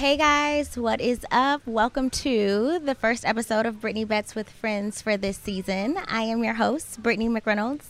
[0.00, 1.60] Hey guys, what is up?
[1.66, 5.98] Welcome to the first episode of Brittany Bets with Friends for this season.
[6.08, 7.84] I am your host, Brittany McReynolds.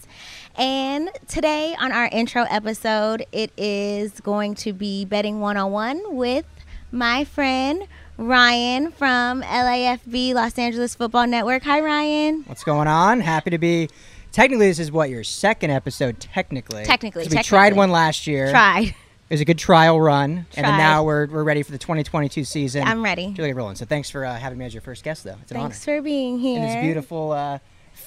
[0.57, 6.47] And today on our intro episode, it is going to be Betting 101 with
[6.91, 7.87] my friend
[8.19, 11.63] Ryan from LAFB, Los Angeles Football Network.
[11.63, 12.43] Hi, Ryan.
[12.47, 13.21] What's going on?
[13.21, 13.89] Happy to be.
[14.33, 16.19] Technically, this is what your second episode.
[16.19, 17.49] Technically, technically, we technically.
[17.49, 18.51] tried one last year.
[18.51, 18.97] Tried.
[19.31, 22.43] It was a good trial run, and then now we're, we're ready for the 2022
[22.43, 22.83] season.
[22.83, 23.33] I'm ready.
[23.33, 23.77] Julia rolling.
[23.77, 25.37] So thanks for uh, having me as your first guest, though.
[25.41, 25.99] It's an Thanks honor.
[25.99, 26.59] for being here.
[26.61, 27.59] And this beautiful uh,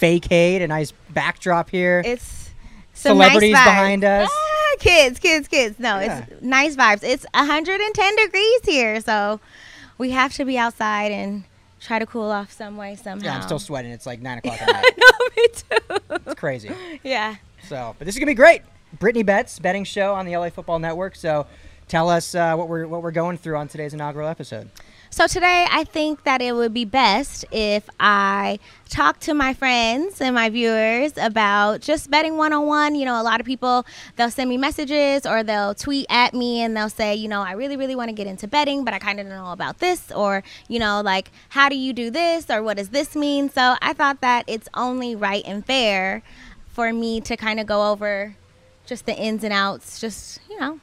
[0.01, 2.01] fakeade, a nice backdrop here.
[2.05, 2.49] It's
[2.93, 4.29] some Celebrities nice behind us.
[4.31, 5.79] Ah, kids, kids, kids.
[5.79, 6.25] No, Yeah.
[6.29, 7.03] it's nice vibes.
[7.03, 9.39] It's 110 degrees here, so
[9.97, 11.45] we have to be outside and
[11.79, 13.25] try to cool off some way somehow.
[13.25, 13.91] yeah, I'm still sweating.
[13.91, 14.91] It's like nine o'clock at night.
[14.97, 16.19] no, me too.
[16.25, 16.69] It's crazy.
[17.03, 17.35] Yeah.
[17.69, 18.61] So, but this is gonna be great.
[18.99, 21.15] Brittany Bets betting show on the LA Football Network.
[21.15, 21.47] So,
[21.87, 24.69] tell us uh, what we're what we're going through on today's inaugural episode.
[25.13, 28.57] So today, I think that it would be best if I
[28.89, 32.95] talk to my friends and my viewers about just betting 101.
[32.95, 36.61] You know, a lot of people, they'll send me messages or they'll tweet at me
[36.61, 38.97] and they'll say, you know, I really, really want to get into betting, but I
[38.97, 40.11] kind of don't know about this.
[40.11, 42.49] Or, you know, like, how do you do this?
[42.49, 43.51] Or what does this mean?
[43.51, 46.23] So I thought that it's only right and fair
[46.65, 48.35] for me to kind of go over
[48.85, 50.79] just the ins and outs, just, you know,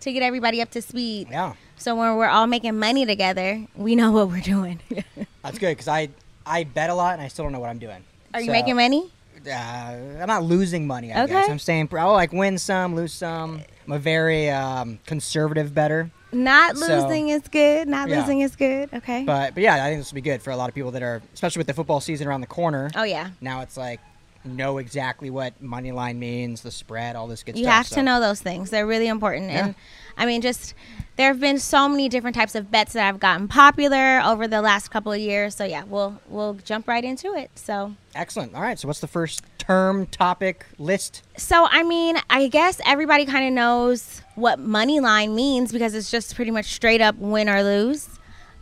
[0.00, 1.28] to get everybody up to speed.
[1.30, 4.80] Yeah, So when we're all making money together, we know what we're doing.
[5.42, 6.08] that's good because I
[6.46, 8.02] I bet a lot and I still don't know what I'm doing.
[8.34, 9.10] Are you making money?
[9.46, 11.12] Uh, I'm not losing money.
[11.12, 11.32] I Okay.
[11.32, 13.62] guess I'm saying I'll like win some, lose some.
[13.86, 17.88] I'm a very um, conservative better, Not So- losing is good.
[17.88, 18.20] Not Yeah.
[18.20, 18.92] losing is good.
[18.92, 19.24] Okay.
[19.24, 21.02] but but yeah, I think this will be good for a lot of people that
[21.02, 22.90] are, especially with the football season around the corner.
[22.96, 23.30] oh yeah.
[23.40, 24.00] Now it's like
[24.44, 27.72] know exactly what money line means, the spread, all this good You stuff.
[27.72, 28.70] You have so- to know those things.
[28.70, 29.50] They're really important.
[29.50, 29.66] Yeah.
[29.66, 29.74] And
[30.16, 30.74] I mean, just
[31.16, 34.60] there have been so many different types of bets that have gotten popular over the
[34.62, 35.54] last couple of years.
[35.54, 37.50] So yeah, we'll we'll jump right into it.
[37.54, 38.54] So Excellent.
[38.54, 38.78] All right.
[38.78, 41.22] So what's the first term, topic, list?
[41.36, 46.10] So I mean, I guess everybody kind of knows what money line means because it's
[46.10, 48.08] just pretty much straight up win or lose.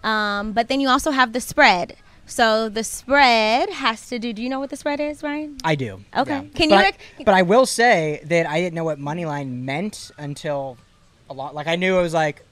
[0.03, 1.97] Um, but then you also have the spread.
[2.27, 4.33] So the spread has to do.
[4.33, 5.59] Do you know what the spread is, Ryan?
[5.65, 6.03] I do.
[6.17, 6.31] Okay.
[6.31, 6.41] yeah.
[6.55, 9.25] Can but you I, ex- but I will say that I didn't know what money
[9.25, 10.77] line meant until
[11.31, 11.55] a lot.
[11.55, 12.43] Like I knew it was like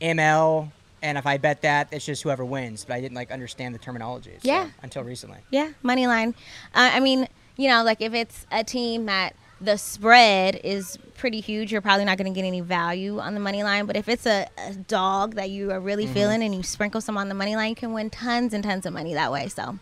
[0.00, 0.70] ML,
[1.02, 2.84] and if I bet that, it's just whoever wins.
[2.84, 4.32] But I didn't like understand the terminology.
[4.42, 4.68] so- Yeah.
[4.82, 5.38] Until recently.
[5.50, 6.34] Yeah, money line.
[6.74, 7.26] Uh, I mean,
[7.56, 9.34] you know, like if it's a team that
[9.64, 13.40] the spread is pretty huge, you're probably not going to get any value on the
[13.40, 13.86] money line.
[13.86, 17.16] But if it's a, a dog that you are really feeling and you sprinkle some
[17.16, 19.48] on the money line, you can win tons and tons of money that way.
[19.48, 19.78] So,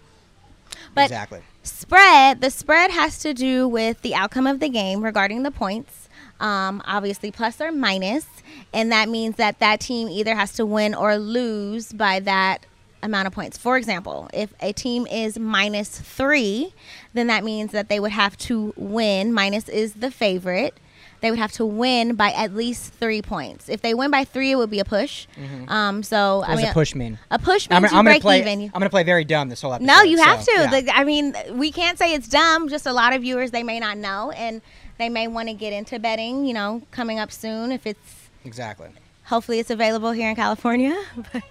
[0.94, 1.40] but exactly.
[1.62, 6.08] spread the spread has to do with the outcome of the game regarding the points
[6.40, 8.26] um, obviously plus or minus
[8.72, 12.66] and that means that that team either has to win or lose by that
[13.02, 16.72] amount of points for example if a team is minus three
[17.14, 20.74] then that means that they would have to win minus is the favorite
[21.20, 24.50] they would have to win by at least three points if they win by three
[24.52, 25.26] it would be a push
[25.68, 27.18] um, so What I mean, a push mean?
[27.30, 28.40] A push means I'm, gonna- I'm break play.
[28.40, 29.86] even I'm gonna play very dumb this whole episode.
[29.86, 30.62] no, you have so, to.
[30.62, 30.70] yeah.
[30.70, 32.68] Like, I mean, we can't say it's dumb.
[32.68, 34.60] Just a lot of viewers they may not know, and
[34.98, 36.44] they may want to get into betting.
[36.44, 37.70] You know, coming up soon.
[37.72, 38.88] If it's exactly.
[39.24, 41.00] hopefully it's available here in California.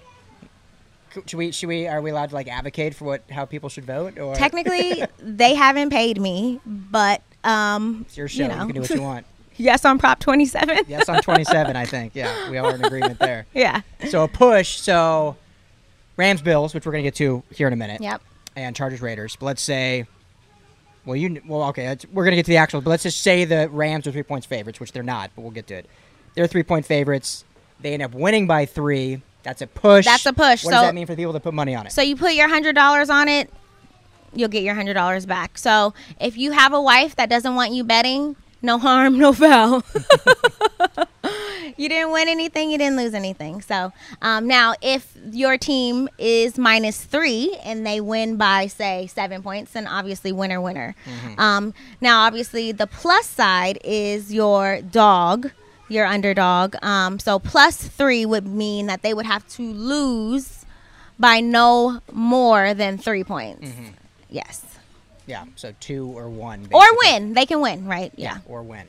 [1.14, 1.52] Should we?
[1.52, 1.88] Should we?
[1.88, 4.18] Are we allowed to like advocate for what how people should vote?
[4.18, 8.44] Or technically, they haven't paid me, but um, it's your show.
[8.46, 9.26] You You, can do what you want.
[9.58, 10.86] yes, on Prop 27.
[10.88, 12.16] Yes, on 27, I think.
[12.16, 13.46] Yeah, we are in agreement there.
[13.54, 13.82] yeah.
[14.10, 14.78] So a push.
[14.80, 15.36] So
[16.18, 18.02] Rams Bills, which we're gonna get to here in a minute.
[18.02, 18.22] Yep.
[18.56, 19.36] And Chargers Raiders.
[19.36, 20.06] But let's say,
[21.06, 22.82] well, you well, okay, we're gonna get to the actual.
[22.82, 25.32] But let's just say the Rams are three points favorites, which they're not.
[25.36, 25.86] But we'll get to it.
[26.36, 27.44] They're three point favorites.
[27.82, 29.22] They end up winning by three.
[29.44, 30.06] That's a push.
[30.06, 30.64] That's a push.
[30.64, 31.92] What So- does that mean for people that put money on it?
[31.92, 33.50] So you put your hundred dollars on it,
[34.34, 35.58] you'll get your hundred dollars back.
[35.58, 39.84] So if you have a wife that doesn't want you betting, no harm, no foul.
[41.78, 43.62] you didn't win anything, you didn't lose anything.
[43.62, 43.92] So
[44.22, 49.72] um, now, if your team is minus three and they win by say seven points,
[49.74, 50.96] then obviously winner winner.
[51.38, 55.52] Um, now, obviously, the plus side is your dog.
[55.92, 56.76] Your underdog.
[56.82, 60.66] Um, so plus three would mean that they would have to lose
[61.20, 63.68] by no more than three points.
[64.30, 64.64] Yes.
[65.28, 65.44] yeah.
[65.56, 66.68] So two or one.
[66.72, 67.34] Or win.
[67.34, 68.12] They can win, right?
[68.16, 68.38] Yeah.
[68.46, 68.88] or win.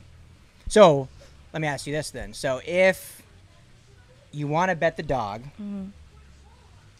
[0.68, 1.08] So
[1.52, 2.32] let me ask you this then.
[2.34, 3.20] So if
[4.30, 5.86] you want to bet the dog, Mm-hmm.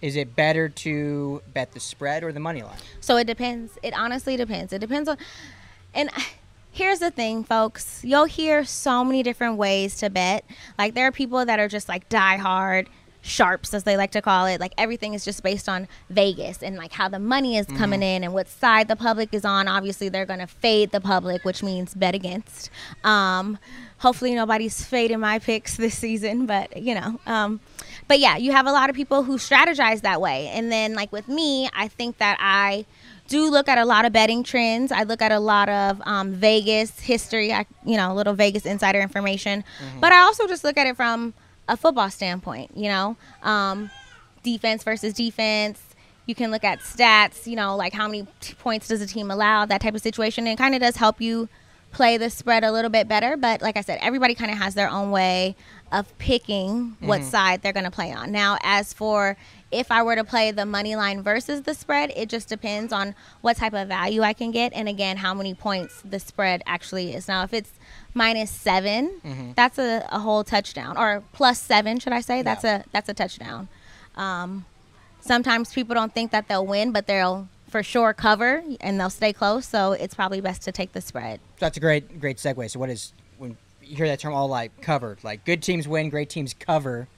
[0.02, 2.76] is it better to bet the spread or the money line?
[3.00, 3.78] So it depends.
[3.82, 4.72] It honestly depends.
[4.72, 5.16] It depends on.
[5.94, 6.10] And
[6.72, 8.00] here's the thing, folks.
[8.02, 10.44] You'll hear so many different ways to bet.
[10.78, 12.88] Like there are people that are just like die hard.
[13.24, 16.74] sharps as they like to call it like everything is just based on vegas and
[16.76, 20.08] like how the money is coming in and what side the public is on obviously
[20.08, 22.68] they're going to fade the public which means bet against
[23.04, 23.56] um,
[23.98, 27.60] hopefully nobody's fading my picks this season but you know um,
[28.08, 31.12] but yeah you have a lot of people who strategize that way and then like
[31.12, 32.84] with me i think that i
[33.28, 34.92] do look at a lot of betting trends.
[34.92, 38.66] I look at a lot of um, Vegas history, I, you know, a little Vegas
[38.66, 39.64] insider information.
[40.00, 41.34] But I also just look at it from
[41.68, 43.90] a football standpoint, you know, um,
[44.42, 45.80] defense versus defense.
[46.26, 49.30] You can look at stats, you know, like how many t- points does a team
[49.30, 50.46] allow, that type of situation.
[50.46, 51.48] And it kind of does help you
[51.90, 53.36] play the spread a little bit better.
[53.36, 55.56] But like I said, everybody kind of has their own way
[55.90, 58.32] of picking what side they're going to play on.
[58.32, 59.36] Now, as for
[59.72, 63.14] if I were to play the money line versus the spread, it just depends on
[63.40, 67.14] what type of value I can get, and again, how many points the spread actually
[67.14, 67.26] is.
[67.28, 67.70] Now, if it's
[68.14, 72.42] minus 7 that's a, a whole touchdown, or plus seven, should I say?
[72.42, 72.82] That's Yeah.
[72.82, 73.68] a that's a touchdown.
[74.16, 74.66] Um,
[75.20, 79.32] sometimes people don't think that they'll win, but they'll for sure cover and they'll stay
[79.32, 79.64] close.
[79.66, 81.40] So it's probably best to take the spread.
[81.58, 82.70] That's a great great segue.
[82.70, 86.10] So what is when you hear that term all like covered, like good teams win,
[86.10, 87.08] great teams cover.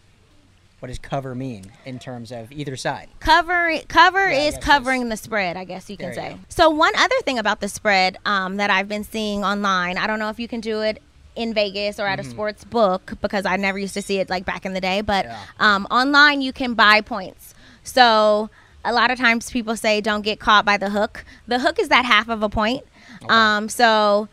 [0.84, 3.08] What does cover mean in terms of either side?
[3.18, 6.28] Cover cover Yeah, is covering the spread, I guess you can you say.
[6.32, 6.38] go.
[6.50, 10.18] So one other thing about the spread um, that I've been seeing online, I don't
[10.18, 11.00] know if you can do it
[11.36, 14.44] in Vegas or at a sports book because I never used to see it like
[14.44, 15.38] back in the day, but Yeah.
[15.58, 17.54] um, online you can buy points.
[17.82, 18.50] So
[18.84, 21.24] a lot of times people say don't get caught by the hook.
[21.46, 22.84] The hook is that half of a point.
[23.30, 24.28] Um, so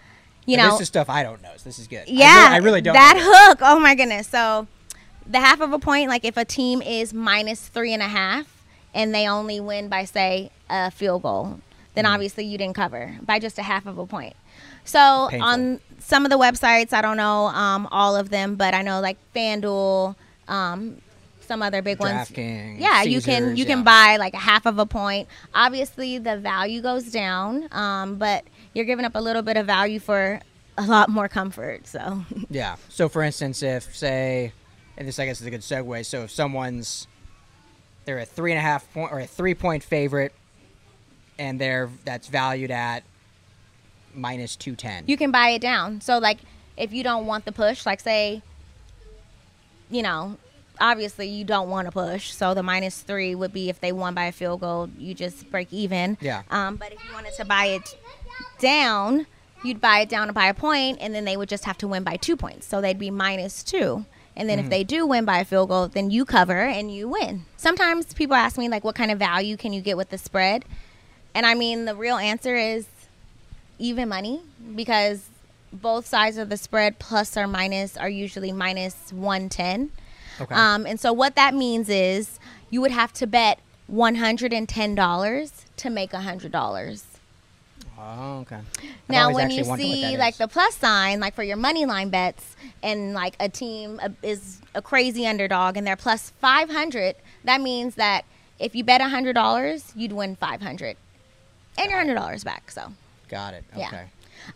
[0.46, 1.54] you know this is stuff I don't know.
[1.56, 2.00] So this is good.
[2.00, 2.94] I yeah, really, I really don't.
[2.96, 3.60] That hook.
[3.62, 4.28] Oh my goodness.
[4.28, 4.68] So
[5.28, 8.64] the half of a point, like if a team is minus three and a half
[8.94, 11.60] and they only win by say a field goal,
[11.96, 12.14] then Mm-hmm.
[12.14, 14.36] obviously you didn't cover by just a half of a point.
[14.86, 15.48] So Painful.
[15.48, 19.00] on some of the websites, I don't know um, all of them, but I know
[19.02, 20.16] like FanDuel,
[20.48, 20.98] um,
[21.42, 22.30] some other big ones.
[22.30, 25.28] DraftKings, Yeah, you can Caesars, you can buy like a half of a point.
[25.54, 30.00] Obviously, the value goes down, um, but you're giving up a little bit of value
[30.00, 30.40] for
[30.78, 31.86] a lot more comfort.
[31.88, 32.78] So Yeah.
[32.90, 34.54] So for instance, if say,
[35.02, 36.06] and this I guess is a good segue.
[36.06, 37.08] So if someone's
[38.06, 40.32] they're a three and a half point or a three point favorite,
[41.40, 43.04] and they're that's valued at
[44.14, 45.04] minus two ten.
[45.08, 46.02] you can buy it down.
[46.02, 46.38] So like
[46.78, 48.44] if you don't want the push, like say,
[49.90, 50.38] you know,
[50.80, 52.32] obviously you don't want to push.
[52.32, 55.50] So the minus three would be if they won by a field goal, you just
[55.50, 56.16] break even.
[56.22, 56.44] Yeah.
[56.52, 57.98] Um, but if you wanted to buy it
[58.60, 59.26] down,
[59.64, 62.04] you'd buy it down by a point, and then they would just have to win
[62.04, 62.68] by two points.
[62.68, 64.06] So they'd be minus two.
[64.36, 67.08] And then if they do win by a field goal, then you cover and you
[67.10, 67.46] win.
[67.58, 70.66] Sometimes people ask me like, what kind of value can you get with the spread?
[71.36, 72.88] And I mean, the real answer is
[73.78, 74.42] even money
[74.76, 75.28] because
[75.74, 79.92] both sides of the spread plus or minus are usually minus 110
[80.40, 80.56] Okay.
[80.56, 82.40] um, and so what that means is
[82.70, 83.60] you would have to bet
[83.92, 87.02] $110 to make $100
[88.02, 88.60] oh, okay.
[89.10, 90.38] Now when you see like is.
[90.38, 94.62] the plus sign like for your money line bets and like a team uh, is
[94.74, 98.26] a crazy underdog and they're plus 500 that means that
[98.60, 100.98] if you bet $100 you'd win 500
[101.78, 102.94] and your $100 back so
[103.30, 103.64] got it.
[103.76, 103.88] yeah.
[103.88, 104.04] Okay.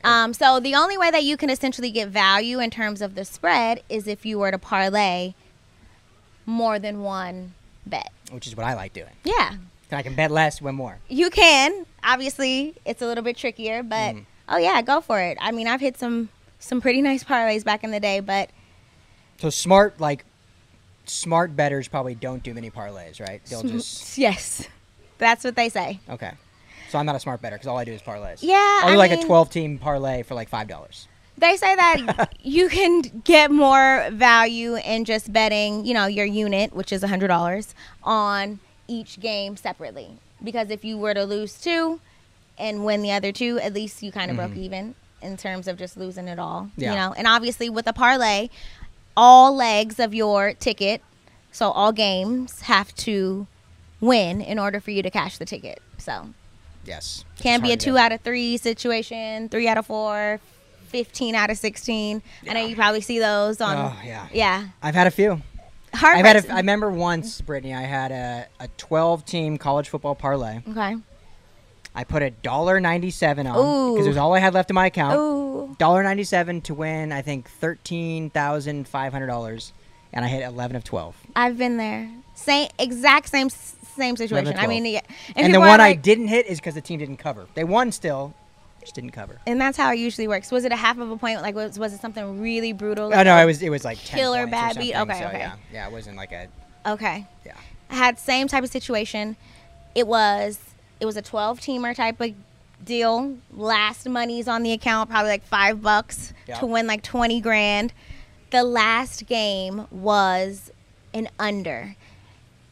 [0.03, 3.25] um, so the only way that you can essentially get value in terms of the
[3.25, 5.33] spread is if you were to parlay
[6.45, 7.53] more than one
[7.85, 8.11] bet.
[8.31, 9.13] Which is what I like doing.
[9.23, 9.55] Yeah,
[9.95, 10.97] I can bet less, win more.
[11.07, 11.85] you can.
[12.03, 14.25] Obviously, it's a little bit trickier, but Mm.
[14.49, 15.37] oh yeah, go for it.
[15.41, 18.49] I mean, I've hit some some pretty nice parlays back in the day, but
[19.37, 20.25] So smart, like
[21.05, 23.41] smart betters probably don't do many parlays, right?
[23.45, 24.67] They'll just yes,
[25.17, 25.99] that's what they say.
[26.09, 26.31] okay.
[26.89, 28.39] So I'm not a smart better because all I do is parlays.
[28.41, 31.07] Yeah, I'll do I like mean- a 12 team parlay for like five dollars.
[31.37, 36.73] They say that you can get more value in just betting, you know, your unit,
[36.73, 40.17] which is hundred dollars, on each game separately.
[40.43, 41.99] Because if you were to lose two
[42.57, 44.63] and win the other two, at least you kind of broke mm-hmm.
[44.63, 46.69] even in terms of just losing it all.
[46.77, 46.91] Yeah.
[46.91, 48.49] You know, and obviously with a parlay,
[49.17, 51.01] all legs of your ticket,
[51.51, 53.47] so all games have to
[54.01, 55.81] win in order for you to cash the ticket.
[55.97, 56.29] So
[56.85, 57.25] Yes.
[57.39, 60.39] can be a two out of three situation, three out of four,
[60.87, 62.21] 15 out of 16.
[62.47, 63.75] I know you probably see those on.
[63.75, 64.27] Oh yeah.
[64.31, 64.67] Yeah.
[64.81, 65.41] I've had a few.
[66.01, 66.45] I've had.
[66.45, 67.73] A, I remember once, Brittany.
[67.73, 70.61] I had a, a 12 team college football parlay.
[70.67, 70.95] Okay.
[71.95, 74.73] I put a dollar ninety seven on because it was all I had left in
[74.73, 75.79] my account.
[75.79, 77.13] Dollar ninety seven to win.
[77.13, 79.71] I think thirteen thousand five hundred dollars,
[80.11, 81.15] and I hit eleven of twelve.
[81.35, 82.11] I've been there.
[82.33, 84.57] Same, exact same, same situation.
[84.57, 85.01] I mean, yeah.
[85.37, 87.47] And, the people are one I didn't hit is because the team didn't cover.
[87.53, 88.33] They won still,
[88.85, 89.39] just didn't cover.
[89.45, 90.51] And that's how it usually works.
[90.51, 91.41] Was it a half of a point?
[91.41, 93.07] Like, was, was it something really brutal?
[93.07, 94.95] Oh like no, a it was it was like 10 killer bad beat?
[94.95, 95.39] Okay, so okay.
[95.39, 96.47] Yeah, yeah, it wasn't like a
[96.85, 97.25] Okay.
[97.45, 97.55] Yeah.
[97.89, 99.35] I had same type of situation.
[99.93, 100.59] It was
[100.99, 102.33] it was a 12 teamer type of
[102.83, 103.37] deal.
[103.51, 106.59] Last money's on the account, probably like five bucks Yeah.
[106.59, 107.93] to win like 20 grand.
[108.51, 110.71] The last game was
[111.13, 111.95] an under,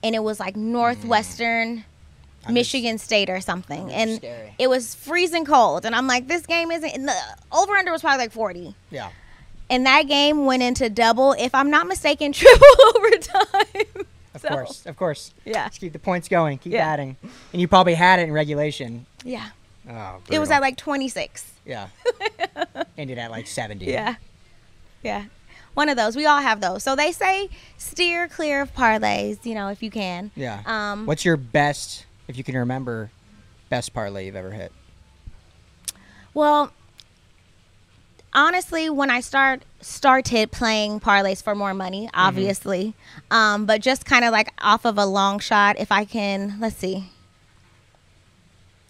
[0.03, 0.71] and it was like mm.
[0.71, 1.69] Northwestern.
[1.79, 1.83] I'm
[2.49, 4.55] Michigan State or something, and scary.
[4.59, 5.85] it was freezing cold.
[5.85, 6.89] And I'm like, this game isn't.
[6.89, 7.15] And the
[7.51, 9.09] over under was probably like 40, Yeah.
[9.69, 14.05] and that game went into double, if I'm not mistaken, triple overtime.
[14.35, 14.85] Of So, course.
[14.85, 15.33] Of course.
[15.45, 16.57] Yeah, Just keep the points going.
[16.57, 16.87] Keep Yeah.
[16.87, 17.15] adding.
[17.51, 19.05] And you probably had it in regulation.
[19.23, 19.49] yeah.
[19.89, 21.51] Oh, It was at like 26.
[21.65, 21.87] Yeah.
[22.97, 23.85] Ended at like 70.
[23.85, 24.15] Yeah.
[25.03, 25.25] Yeah.
[25.73, 26.15] One of those.
[26.15, 26.83] We all have those.
[26.83, 30.31] So they say steer clear of parlays, you know, if you can.
[30.35, 30.61] Yeah.
[30.65, 33.11] Um, What's your best, if you can remember,
[33.69, 34.71] best parlay you've ever hit?
[36.33, 36.71] Well,
[38.33, 42.93] honestly, when I start started playing parlays for more money, obviously,
[43.31, 46.77] um, but just kind of like off of a long shot, if I can, let's
[46.77, 47.09] see.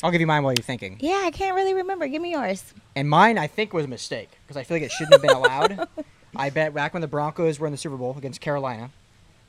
[0.03, 0.97] I'll give you mine while you're thinking.
[0.99, 2.07] Yeah, I can't really remember.
[2.07, 2.73] Give me yours.
[2.93, 5.31] And mine, I think, was a mistake because I feel like it shouldn't have been
[5.31, 5.87] allowed.
[6.35, 8.91] I bet back when the Broncos were in the Super Bowl against Carolina,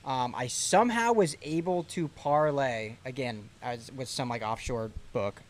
[0.06, 5.42] um, I somehow was able to parlay again as with some like offshore book.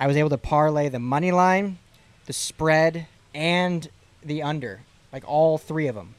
[0.00, 1.78] I was able to parlay the money line,
[2.26, 3.88] the spread, and
[4.24, 4.80] the under,
[5.12, 6.14] like all three of them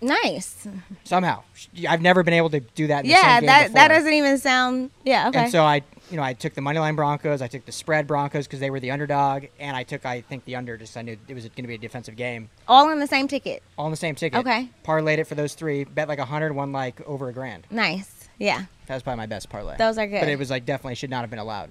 [0.00, 0.66] Nice.
[1.04, 1.42] somehow.
[1.88, 3.00] I've never been able to do that.
[3.04, 4.90] In the Yeah, same game that that doesn't even sound.
[5.04, 5.28] Yeah.
[5.28, 5.38] Okay.
[5.44, 8.46] And so I, you know, I took the moneyline Broncos, I took the spread Broncos
[8.46, 11.16] because they were the underdog, and I took, I think, the under just I knew
[11.28, 12.48] it was going to be a defensive game.
[12.66, 13.62] all in the same ticket.
[13.76, 14.38] All in the same ticket.
[14.40, 14.68] Okay.
[14.84, 15.84] Parlayed it for those three.
[15.84, 17.66] Bet like a hundred, won like over a grand.
[17.70, 18.28] Nice.
[18.38, 18.64] Yeah.
[18.86, 19.76] That was probably my best parlay.
[19.76, 20.20] Those are good.
[20.20, 21.70] But it was like definitely should not have been allowed.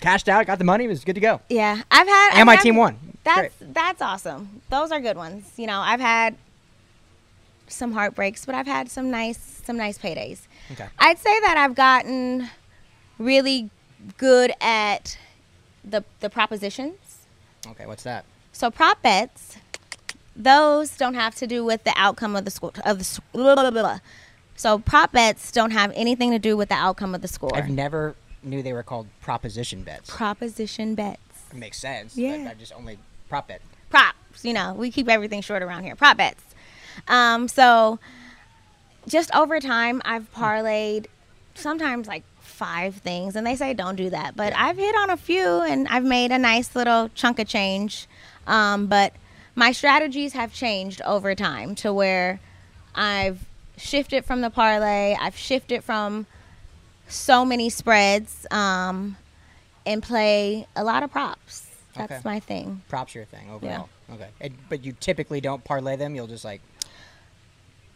[0.00, 1.40] Cashed out, got the money, was good to go.
[1.48, 2.30] Yeah, I've had.
[2.32, 2.98] And I've my had- team won.
[3.24, 4.60] That's that's awesome.
[4.68, 5.50] Those are good ones.
[5.56, 6.36] You know, I've had
[7.68, 10.40] some heartbreaks, but I've had some nice some nice paydays.
[10.72, 10.86] Okay.
[10.98, 12.50] I'd say that I've gotten
[13.18, 13.70] really
[14.18, 15.18] good at
[15.84, 17.26] the the propositions.
[17.66, 18.24] Okay, what's that?
[18.52, 19.56] So prop bets,
[20.36, 23.20] those don't have to do with the outcome of the score of the.
[23.32, 23.98] Blah, blah, blah.
[24.56, 27.54] So prop bets don't have anything to do with the outcome of the score.
[27.54, 30.10] I've never knew they were called proposition bets.
[30.10, 31.20] Proposition bets.
[31.50, 32.16] It makes sense.
[32.16, 32.48] Yeah.
[32.50, 33.60] I just only prop bet.
[33.90, 34.44] props.
[34.44, 35.96] You know, we keep everything short around here.
[35.96, 36.42] Prop bets.
[37.08, 37.98] Um, so
[39.08, 41.06] just over time, I've parlayed
[41.54, 42.22] sometimes like
[42.54, 44.64] five things, and they say don't do that, but Yeah.
[44.66, 48.06] I've hit on a few, and I've made a nice little chunk of change.
[48.46, 49.12] Um, but
[49.54, 52.40] my strategies have changed over time to where
[52.94, 53.40] I've
[53.76, 55.16] shifted from the parlay.
[55.20, 56.26] I've shifted from
[57.08, 59.16] so many spreads um,
[59.84, 61.66] and play a lot of props.
[61.94, 62.20] That's Okay.
[62.24, 62.82] my thing.
[62.88, 63.88] Props your thing overall.
[64.12, 64.28] Okay.
[64.40, 66.14] And, but you typically don't parlay them.
[66.14, 66.60] You'll just like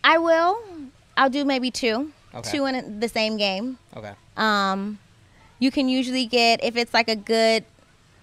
[0.05, 0.59] I will.
[1.17, 2.51] I'll do maybe two, Okay.
[2.51, 3.79] two in the same game.
[3.97, 4.13] okay.
[4.37, 4.99] Um,
[5.59, 7.65] you can usually get if it's like a good,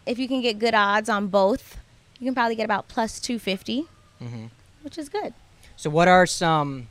[0.05, 1.77] if you can get good odds on both,
[2.19, 3.85] you can probably get about plus two fifty,
[4.19, 4.45] hmm
[4.83, 5.33] which is good.
[5.75, 6.87] So what are some?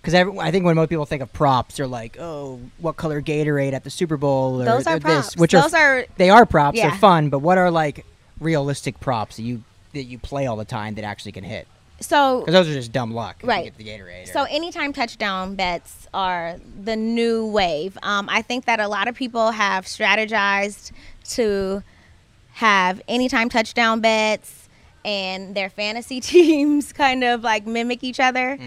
[0.00, 3.72] Because I think when most people think of props, they're like, "Oh, what color Gatorade
[3.72, 5.36] at the Super Bowl?" Or Those are this, props.
[5.36, 6.76] which Those are, are they are props.
[6.76, 6.90] Yeah.
[6.90, 8.06] They're fun, but what are like
[8.38, 9.64] realistic props that you
[9.94, 11.66] that you play all the time that actually can hit?
[12.00, 12.40] So.
[12.40, 13.36] Because those are just dumb luck.
[13.42, 13.64] Right.
[13.64, 14.32] get the Gatorade.
[14.32, 17.96] So anytime touchdown bets are the new wave.
[18.02, 20.92] Um, I think that a lot of people have strategized
[21.30, 21.82] to
[22.52, 24.68] have anytime touchdown bets
[25.04, 28.58] and their fantasy teams kind of like mimic each other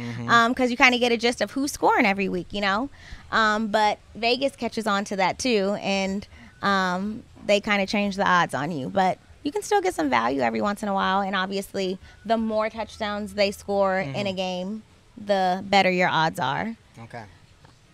[0.48, 2.90] because you kind of get a gist of who's scoring every week, you know.
[3.32, 6.26] Um, but Vegas catches on to that too, and
[6.62, 8.90] um, they kind of change the odds on you.
[8.90, 12.38] But you can still get some value every once in a while, and obviously, the
[12.38, 14.84] more touchdowns they score in a game,
[15.18, 16.76] the better your odds are.
[17.00, 17.24] okay,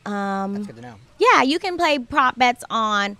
[0.06, 0.96] Um, that's good to know.
[1.18, 3.16] yeah, you can play prop bets on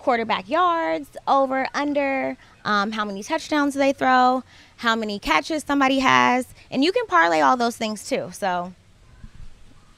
[0.00, 4.42] quarterback yards, over, under, um, how many touchdowns they throw,
[4.78, 8.30] how many catches somebody has, and you can parlay all those things too.
[8.32, 8.72] So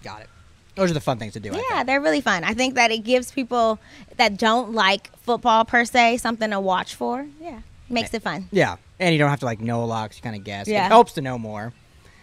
[0.04, 0.28] Got it.
[0.76, 1.52] Those are the fun things to do.
[1.52, 2.44] I yeah, they're really fun.
[2.44, 3.80] I think that it gives people
[4.16, 7.26] that don't like football per se something to watch for.
[7.42, 8.48] Yeah, makes it fun.
[8.52, 10.10] Yeah, and you don't have to like know a lot.
[10.10, 10.66] 'cause you kind of guess.
[10.68, 10.86] Yeah.
[10.86, 11.72] It helps to know more.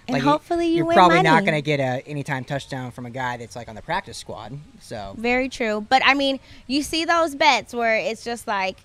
[0.07, 1.45] And Like, hopefully you you're win probably not money.
[1.47, 4.59] going to get a anytime touchdown from a guy that's like on the practice squad.
[4.79, 5.83] So Very true.
[5.89, 8.77] But I mean, you see those bets where it's just like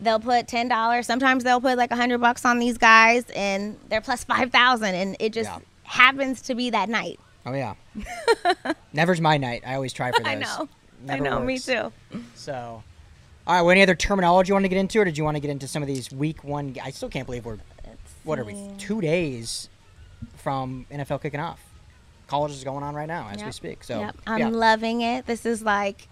[0.00, 1.06] they'll put ten dollars.
[1.06, 4.94] Sometimes they'll put like a hundred bucks on these guys, and they're plus five thousand,
[4.94, 5.58] and it just Yeah.
[5.82, 7.18] happens to be that night.
[7.44, 7.74] Oh yeah.
[8.92, 9.62] Never's my night.
[9.66, 10.28] I always try for those.
[10.28, 10.68] I know.
[11.04, 11.40] Never I know.
[11.40, 11.66] Me works.
[11.66, 11.92] too.
[12.36, 12.84] So,
[13.46, 13.62] all right.
[13.62, 15.50] Well, any other terminology you want to get into, or did you want to get
[15.50, 16.76] into some of these week one?
[16.82, 17.58] I still can't believe we're
[18.24, 19.68] what are we two days
[20.36, 21.60] from NFL kicking off.
[22.28, 23.82] college is going on right now as we speak.
[23.84, 24.48] So Yep, I'm yeah.
[24.48, 25.26] loving it.
[25.26, 26.08] This is like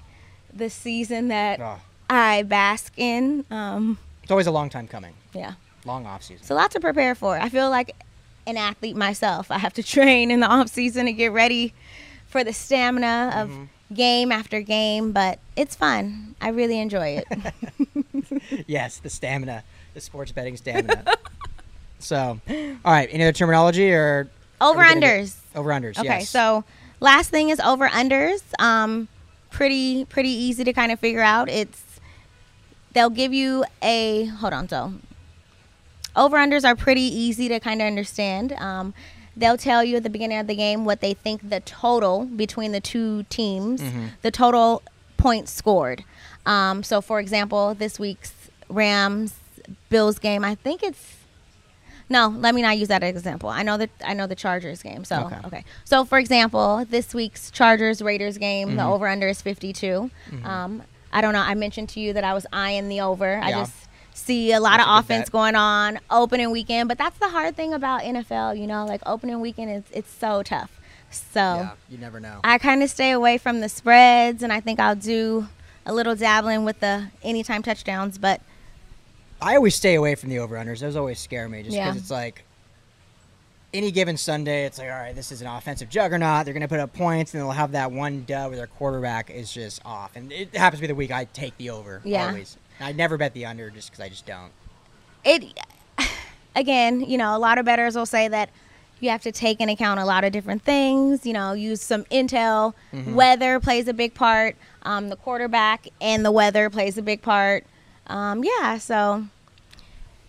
[0.53, 3.45] the season that Oh, I bask in.
[3.51, 5.15] Um, it's always a long time coming.
[5.33, 5.53] yeah,
[5.85, 6.39] Long off season.
[6.41, 7.39] it's a lot to prepare for.
[7.39, 7.95] I feel like
[8.47, 9.51] an athlete myself.
[9.51, 11.73] I have to train in the off season to get ready
[12.27, 13.65] for the stamina of Mm-hmm.
[13.93, 16.35] Game after game, but it's fun.
[16.41, 18.65] I really enjoy it.
[18.67, 21.05] yes, the stamina, the sports betting stamina.
[21.99, 23.09] so, all right.
[23.11, 24.29] Any other terminology or
[24.61, 25.37] Over Are we gonna get- unders.
[25.55, 25.99] over unders?
[25.99, 26.29] Okay, yes.
[26.31, 26.65] so
[27.01, 28.43] last thing is over unders.
[28.61, 29.09] Um,
[29.51, 31.49] pretty pretty easy to kind of figure out.
[31.49, 31.83] It's
[32.93, 34.69] they'll give you a hold on.
[34.69, 34.93] So
[36.17, 38.53] over unders are pretty easy to kind of understand.
[38.53, 38.95] Um,
[39.41, 42.71] they'll tell you at the beginning of the game what they think the total between
[42.73, 43.83] the two teams,
[44.23, 44.83] the total
[45.17, 46.05] points scored.
[46.47, 48.33] Um, so for example, this week's
[48.69, 49.35] Rams
[49.89, 51.17] Bills game, I think it's
[52.09, 53.49] no, let me not use that example.
[53.51, 55.05] I know that I know the Chargers game.
[55.05, 55.37] So Okay.
[55.45, 55.65] okay.
[55.85, 60.11] So for example, this week's Chargers Raiders game, the over under is 52.
[60.45, 60.83] Um,
[61.13, 61.41] I don't know.
[61.41, 63.39] I mentioned to you that I was eyeing the over.
[63.43, 63.89] I just
[64.21, 67.73] see a lot That's of offense going on opening weekend, but that's the hard thing
[67.75, 68.59] about NFL.
[68.59, 70.71] You know, like opening weekend is it's so tough.
[71.11, 72.41] So yeah, you never know.
[72.45, 75.49] I kind of stay away from the spreads, and I think I'll do
[75.87, 78.17] a little dabbling with the anytime touchdowns.
[78.19, 78.41] But
[79.43, 80.81] I always stay away from the over unders.
[80.81, 82.01] Those always scare me just because Yeah.
[82.01, 82.45] it's like
[83.73, 86.45] any given Sunday, it's like, all right, this is an offensive juggernaut.
[86.45, 89.31] They're going to put up points and they'll have that one dub where their quarterback
[89.31, 90.17] is just off.
[90.17, 92.27] And it happens to be the week I take the over Yeah.
[92.29, 92.57] always.
[92.81, 94.51] I never bet the under just because I just don't.
[95.25, 95.45] it
[96.57, 98.51] again, you know, a lot of bettors will say that
[99.01, 101.25] you have to take into account a lot of different things.
[101.27, 102.75] You know, use some intel.
[103.07, 104.57] Weather plays a big part.
[104.83, 107.65] Um, the quarterback and the weather plays a big part.
[108.09, 109.25] Um, yeah, so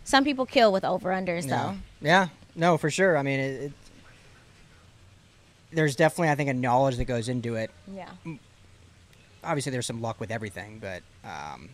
[0.04, 1.74] some people kill with over unders Yeah.
[1.74, 1.78] though.
[2.08, 2.28] Yeah.
[2.56, 3.18] No, for sure.
[3.18, 3.72] I mean, it, it,
[5.72, 7.72] there's definitely, I think, a knowledge that goes into it.
[7.94, 8.10] Yeah.
[9.44, 11.70] Obviously, there's some luck with everything, but um,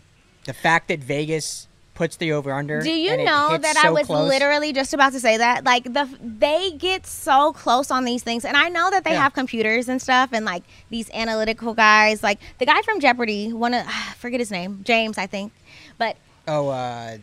[0.47, 2.79] the fact that Vegas puts the over under.
[2.81, 5.63] Do you know that I was close- literally just about to say that?
[5.65, 9.23] Like the they get so close on these things, and I know that they Yeah.
[9.23, 13.73] have computers and stuff, and like these analytical guys, like the guy from Jeopardy, one
[13.73, 15.51] of I forget his name, James, I think,
[15.97, 17.17] but Oh, uh,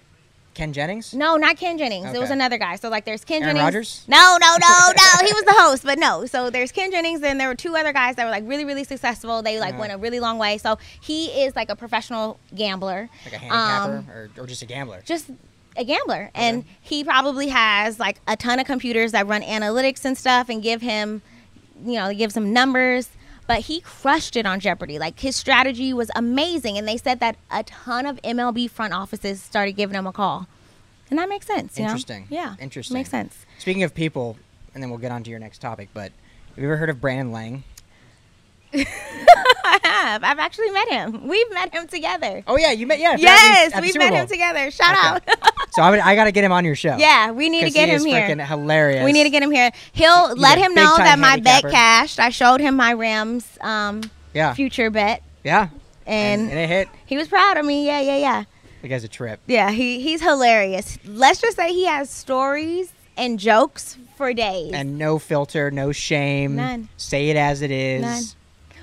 [0.54, 1.12] Ken Jennings?
[1.12, 2.12] no, not Ken Jennings.
[2.14, 2.76] It was another guy.
[2.76, 3.64] So like, there's Ken Aaron Jennings.
[3.74, 4.04] Rodgers?
[4.08, 5.26] No, no, no, no.
[5.26, 6.26] he was the host, but no.
[6.26, 8.84] So there's Ken Jennings, and there were two other guys that were like really, really
[8.84, 9.42] successful.
[9.42, 9.80] They like Uh-huh.
[9.80, 10.58] went a really long way.
[10.58, 13.08] So he is like a professional gambler.
[13.24, 15.02] Like a handicapper Um, or, or just a gambler?
[15.04, 15.30] just
[15.76, 20.16] a gambler and he probably has like a ton of computers that run analytics and
[20.16, 21.20] stuff and give him
[21.84, 23.08] you know gives him numbers
[23.46, 27.36] but he crushed it on jeopardy like his strategy was amazing and they said that
[27.50, 30.46] a ton of mlb front offices started giving him a call
[31.10, 31.90] and that makes sense you know?
[31.90, 32.26] Interesting.
[32.30, 32.94] yeah Interesting.
[32.94, 34.36] makes sense Speaking of people,
[34.74, 36.10] and then we'll get on to your next topic, but
[36.50, 37.62] have you ever heard of Brandon Lang?
[39.64, 43.16] i have i've actually met him we've met him together Oh, yeah, you met, yeah.
[43.18, 45.32] yes at the we've met him together shout Okay.
[45.32, 45.38] out
[45.74, 46.96] So I, would, I got to get him on your show.
[46.98, 49.04] yeah we need to get he him is here freaking hilarious.
[49.04, 49.72] We need to get him here.
[49.92, 52.20] He'll He's let him know that my bet cashed.
[52.20, 54.54] I showed him my Rams um, Yeah.
[54.54, 55.70] future bet, Yeah.
[56.06, 56.88] and, and it hit.
[57.06, 57.86] he was proud of me.
[57.86, 58.44] Yeah, yeah, yeah,
[58.82, 59.40] The guy's a trip.
[59.48, 59.72] yeah.
[59.72, 60.96] He he's hilarious.
[61.04, 64.70] Let's just say he has stories and jokes for days.
[64.74, 66.54] And no filter, no shame.
[66.54, 66.88] None.
[66.98, 68.02] Say it as it is.
[68.02, 68.22] None.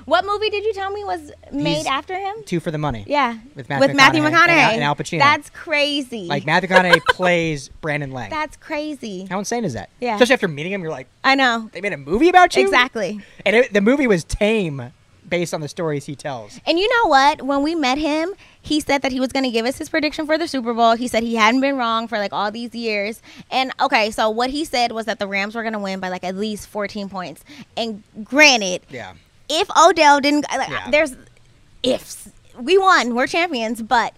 [0.06, 2.36] What movie did you tell me was made He's- after him?
[2.46, 3.04] Two for the money.
[3.08, 5.20] Yeah, With Matthew Matthew McConaughey McConaughey and Al- and Al Pacino.
[5.20, 6.26] That's crazy.
[6.28, 8.30] Like Matthew McConaughey plays Brandon Lang.
[8.30, 9.26] That's crazy.
[9.30, 9.90] How insane is that?
[10.00, 10.16] Yeah.
[10.16, 12.64] Especially after meeting him, you're like, I know they made a movie about you?
[12.64, 13.20] exactly.
[13.46, 14.92] And it, the movie was tame
[15.30, 16.60] based on the stories he tells.
[16.66, 17.44] And you know what?
[17.44, 20.26] When we met him, he said that he was going to give us his prediction
[20.26, 20.96] for the Super Bowl.
[20.96, 23.22] He said he hadn't been wrong for like all these years.
[23.50, 26.10] And okay, so what he said was that the Rams were going to win by
[26.10, 27.46] like at least 14 points.
[27.78, 29.14] And granted, Yeah.
[29.52, 30.90] If Odell didn't, like, Yeah.
[30.90, 31.16] there's
[31.84, 32.30] ifs.
[32.60, 33.16] We won.
[33.16, 34.14] We're champions, but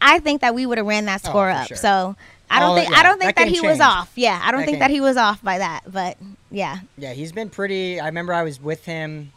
[0.00, 1.68] I think that we would have ran that Oh, score for up.
[1.68, 1.76] sure.
[1.76, 2.16] So
[2.50, 4.10] I don't All- think yeah, I don't think that that, he was off.
[4.16, 5.82] Yeah, I don't That think game- that he was off by that.
[5.86, 6.16] But
[6.50, 8.00] yeah, Yeah, he's been pretty.
[8.00, 9.32] I remember I was with him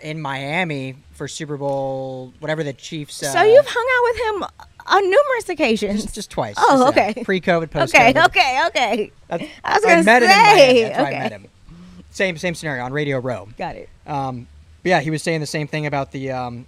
[0.00, 3.22] in Miami for Super Bowl, whatever the Chiefs.
[3.22, 6.02] Uh, so you've hung out with him on numerous occasions.
[6.04, 6.54] just, just twice.
[6.56, 7.22] Oh, just, uh, okay.
[7.24, 8.24] Pre-COVID, post-COVID.
[8.26, 9.12] Okay, okay, okay.
[9.28, 11.46] That's- I was gonna met him in say, where I met him.
[12.10, 13.48] Same same scenario on Radio Row.
[13.58, 13.88] Got it.
[14.06, 14.46] Um,
[14.82, 16.66] but yeah, he was saying the same thing about the um,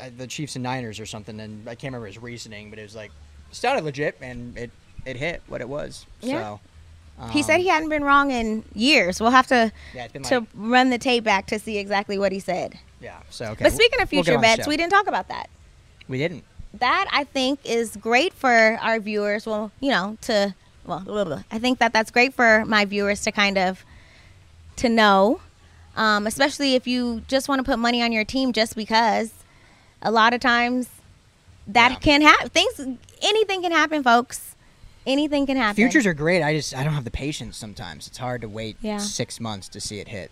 [0.00, 2.82] uh, the Chiefs and Niners or something, and I can't remember his reasoning, but it
[2.82, 3.10] was like
[3.50, 4.70] sounded legit, and it
[5.04, 6.06] it hit what it was.
[6.20, 6.58] Yeah.
[7.18, 9.20] So He said um, he hadn't been wrong in years.
[9.20, 12.38] We'll have to yeah, it's to run the tape back to see exactly what he
[12.38, 12.78] said.
[13.00, 13.18] yeah.
[13.30, 13.64] So okay.
[13.64, 15.48] But speaking of we'll future bets, we didn't talk about that.
[16.08, 16.44] we didn't.
[16.74, 19.46] That I think is great for our viewers.
[19.46, 20.54] Well, you know, to
[20.86, 21.44] well.
[21.50, 23.84] I think that that's great for my viewers to kind of
[24.82, 25.40] to know,
[25.96, 29.32] um, especially if you just want to put money on your team just because.
[30.02, 30.88] A lot of times,
[31.66, 31.98] that Yeah.
[31.98, 32.48] can happen.
[32.50, 34.56] Things, anything can happen, folks.
[35.06, 35.76] Anything can happen.
[35.76, 36.42] Futures are great.
[36.42, 38.06] I just I don't have the patience sometimes.
[38.08, 38.98] It's hard to wait Yeah.
[38.98, 40.30] six months to see it hit.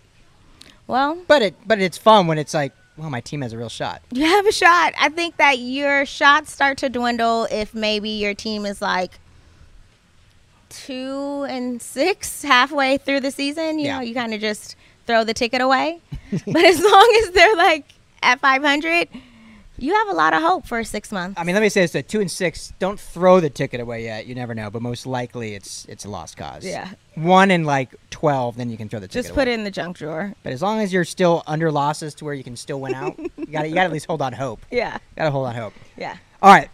[0.87, 3.69] well, But it but it's fun when it's like, well, my team has a real
[3.69, 4.01] shot.
[4.11, 4.93] you have a shot.
[4.99, 9.19] I think that your shots start to dwindle if maybe your team is like
[10.71, 13.79] two and six halfway through the season.
[13.79, 13.95] You Yeah.
[13.97, 15.99] know, you kind of just throw the ticket away.
[16.47, 17.85] but as long as they're like
[18.23, 19.07] at 500,
[19.77, 21.39] you have a lot of hope for six months.
[21.39, 24.03] I mean, let me say this: that two and six, don't throw the ticket away
[24.03, 24.27] yet.
[24.27, 26.63] You never know, but most likely it's it's a lost cause.
[26.63, 26.89] Yeah.
[27.15, 29.53] One in like twelve, then you can throw the ticket just put away.
[29.53, 30.33] it in the junk drawer.
[30.43, 33.17] But as long as you're still under losses to where you can still win out,
[33.37, 34.63] you got you got to at least hold on hope.
[34.69, 34.99] Yeah.
[35.17, 35.73] Got to hold on hope.
[35.97, 36.15] Yeah.
[36.43, 36.69] All right,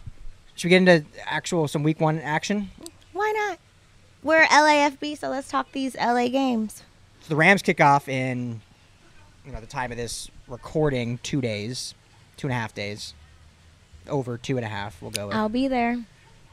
[0.54, 2.70] should we get into actual some week one action?
[4.22, 6.82] We're LAFB, so let's talk these LA games.
[7.20, 8.60] So the Rams kick off in,
[9.46, 11.94] you know, the time of this recording, two days,
[12.36, 13.14] two and a half days,
[14.08, 15.00] over two and a half.
[15.00, 16.02] We'll go with I'll be there.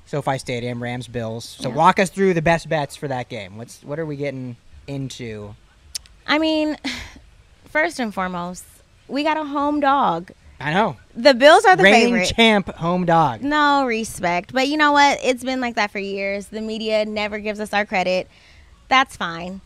[0.05, 1.43] SoFi Stadium, Rams Bills.
[1.59, 1.75] So Yeah.
[1.75, 3.57] walk us through the best bets for that game.
[3.57, 5.55] What's what are we getting into?
[6.27, 6.77] I mean,
[7.69, 8.63] first and foremost,
[9.07, 10.31] we got a home dog.
[10.59, 12.33] I know, The Bills are the reigning favorite.
[12.35, 13.41] champ, home dog.
[13.41, 14.53] No respect.
[14.53, 15.19] But you know what?
[15.23, 16.47] It's been like that for years.
[16.47, 18.29] The media never gives us our credit.
[18.87, 19.61] That's fine.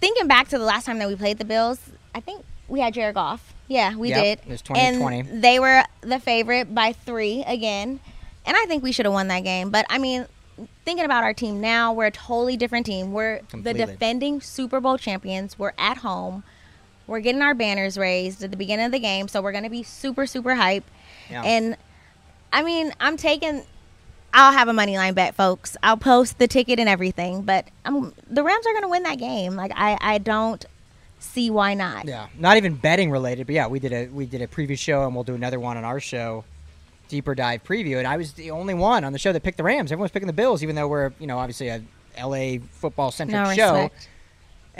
[0.00, 1.78] Thinking back to the last time that we played the Bills,
[2.14, 3.54] I think we had Jared Goff.
[3.68, 4.38] Yeah, we Yep, did.
[4.46, 5.20] it was 2020.
[5.20, 8.00] And they were the favorite by three again.
[8.46, 9.70] And I think we should have won that game.
[9.70, 10.26] But I mean,
[10.84, 13.12] thinking about our team now, we're a totally different team.
[13.12, 13.84] We're Completely.
[13.84, 15.58] the defending Super Bowl champions.
[15.58, 16.42] We're at home.
[17.06, 19.26] We're getting our banners raised at the beginning of the game.
[19.28, 20.84] So we're going to be super, super hype.
[21.28, 21.42] Yeah.
[21.44, 21.76] And
[22.52, 23.62] I mean, I'm taking.
[24.32, 25.76] I'll have a money line bet, folks.
[25.82, 29.18] I'll post the ticket and everything, but I'm, the Rams are going to win that
[29.18, 29.56] game.
[29.56, 30.64] Like I, I don't
[31.18, 32.06] see why not.
[32.06, 35.04] Yeah, not even betting related, but yeah, we did a we did a preview show,
[35.04, 36.44] and we'll do another one on our show,
[37.08, 37.98] deeper dive preview.
[37.98, 39.90] And I was the only one on the show that picked the Rams.
[39.90, 41.82] Everyone's picking the Bills, even though we're you know obviously a
[42.16, 42.58] L.A.
[42.58, 43.72] football centric No show.
[43.72, 44.08] respect.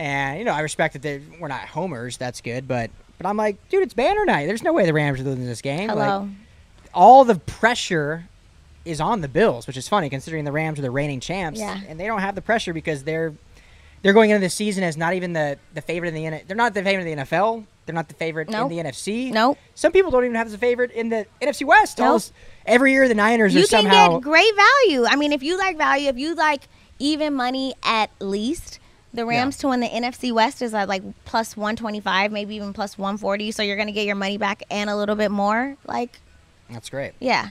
[0.00, 2.16] And you know I respect that they, we're not homers.
[2.16, 4.46] That's good, but but I'm like, dude, it's banner night.
[4.46, 5.88] There's no way the Rams are losing this game.
[5.88, 6.28] Like, Hello.
[6.94, 8.24] all the pressure
[8.86, 11.78] is on the Bills, which is funny considering the Rams are the reigning champs, Yeah.
[11.86, 13.34] and they don't have the pressure because they're
[14.02, 16.56] they're going into the season as not even the the favorite in the N- they're
[16.56, 17.66] not the favorite in the NFL.
[17.84, 18.70] They're not the favorite Nope.
[18.70, 19.30] in the NFC.
[19.30, 19.58] Nope.
[19.74, 21.98] Some people don't even have as a favorite in the NFC West.
[21.98, 22.14] Nope.
[22.16, 22.32] this-
[22.64, 25.04] every year the Niners You are can somehow get great value.
[25.06, 26.62] I mean, if you like value, if you like
[26.98, 28.78] even money at least,
[29.12, 32.96] the Rams to win the NFC West is at like plus 125, maybe even plus
[32.98, 33.50] 140.
[33.52, 35.76] So you're going to get your money back and a little bit more.
[35.86, 36.20] Like,
[36.70, 37.12] That's great.
[37.20, 37.48] yeah.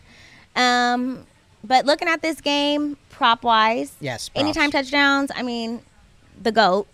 [0.56, 1.26] Um,
[1.64, 4.30] but looking at this game, prop wise, Yes.
[4.30, 4.40] props.
[4.42, 5.82] anytime touchdowns, I mean,
[6.42, 6.88] the GOAT,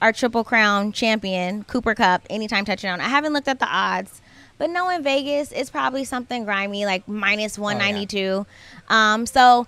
[0.00, 3.00] our Triple Crown champion, Cooper Kupp, anytime touchdown.
[3.00, 4.20] I haven't looked at the odds,
[4.58, 8.46] but knowing Vegas, it's probably something grimy, like minus 192.
[8.88, 9.66] Um, so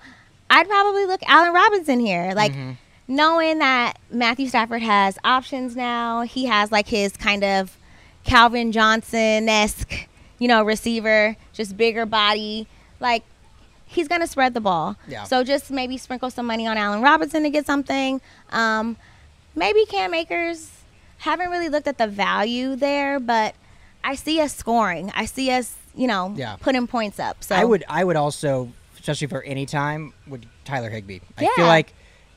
[0.51, 2.33] I'd probably look Allen Robinson here.
[2.35, 2.77] Like, Mhm.
[3.09, 7.77] Knowing that Matthew Stafford has options now, he has like his kind of
[8.25, 12.67] Calvin Johnson esque, you know, receiver, just bigger body.
[13.01, 13.23] Like,
[13.87, 14.97] he's going to spread the ball.
[15.07, 15.25] Yeah.
[15.25, 18.21] So just maybe sprinkle some money on Allen Robinson to get something.
[18.51, 18.97] Um,
[19.55, 20.71] maybe Cam Akers.
[21.19, 23.55] Haven't really looked at the value there, but
[24.03, 25.11] I see us scoring.
[25.15, 26.57] I see us, you know, Yeah.
[26.61, 27.43] putting points up.
[27.43, 31.21] So I would I would also, especially for any time, would Tyler Higbee.
[31.39, 31.95] I feel like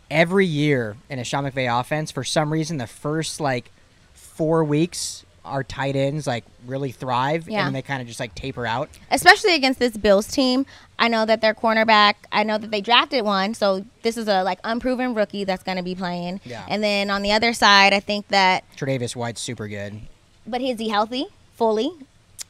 [0.09, 3.71] every year in a Sean McVay offense, for some reason, the first like
[4.13, 7.59] four weeks, our tight ends like really thrive, Yeah.
[7.59, 8.89] and then they kind of just like taper out.
[9.11, 10.65] especially against this Bills team.
[10.99, 12.15] I know that their cornerback.
[12.31, 15.77] I know that they drafted one, so this is a like unproven rookie that's going
[15.77, 16.41] to be playing.
[16.43, 16.65] Yeah.
[16.67, 20.01] And then on the other side, I think that, Tre'Davious White's super good.
[20.45, 21.91] but is he healthy fully?